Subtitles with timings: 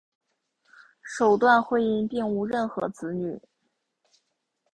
[1.03, 3.39] 首段婚姻并无任何子女。